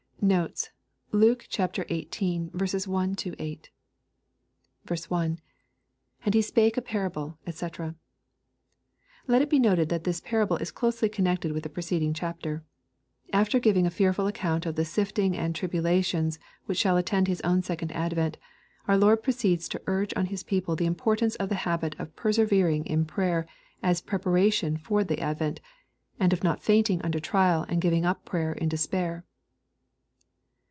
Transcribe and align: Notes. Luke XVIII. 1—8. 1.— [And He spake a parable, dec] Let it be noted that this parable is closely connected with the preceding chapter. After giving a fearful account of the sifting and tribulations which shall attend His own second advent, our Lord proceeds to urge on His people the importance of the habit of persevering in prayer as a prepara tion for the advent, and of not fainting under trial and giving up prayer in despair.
Notes. 0.23 0.69
Luke 1.11 1.47
XVIII. 1.49 2.51
1—8. 2.53 3.67
1.— 5.09 5.39
[And 6.25 6.33
He 6.35 6.41
spake 6.43 6.77
a 6.77 6.81
parable, 6.83 7.39
dec] 7.47 7.95
Let 9.25 9.41
it 9.41 9.49
be 9.49 9.57
noted 9.57 9.89
that 9.89 10.03
this 10.03 10.21
parable 10.21 10.57
is 10.57 10.69
closely 10.69 11.09
connected 11.09 11.53
with 11.53 11.63
the 11.63 11.69
preceding 11.69 12.13
chapter. 12.13 12.63
After 13.33 13.57
giving 13.57 13.87
a 13.87 13.89
fearful 13.89 14.27
account 14.27 14.67
of 14.67 14.75
the 14.75 14.85
sifting 14.85 15.35
and 15.35 15.55
tribulations 15.55 16.37
which 16.67 16.77
shall 16.77 16.97
attend 16.97 17.27
His 17.27 17.41
own 17.41 17.63
second 17.63 17.91
advent, 17.93 18.37
our 18.87 18.99
Lord 18.99 19.23
proceeds 19.23 19.67
to 19.69 19.81
urge 19.87 20.13
on 20.15 20.27
His 20.27 20.43
people 20.43 20.75
the 20.75 20.85
importance 20.85 21.33
of 21.37 21.49
the 21.49 21.55
habit 21.65 21.95
of 21.99 22.15
persevering 22.15 22.85
in 22.85 23.05
prayer 23.05 23.47
as 23.81 24.01
a 24.01 24.03
prepara 24.03 24.53
tion 24.53 24.77
for 24.77 25.03
the 25.03 25.19
advent, 25.19 25.61
and 26.19 26.31
of 26.31 26.43
not 26.43 26.61
fainting 26.61 27.01
under 27.01 27.19
trial 27.19 27.65
and 27.67 27.81
giving 27.81 28.05
up 28.05 28.23
prayer 28.23 28.53
in 28.53 28.69
despair. 28.69 29.25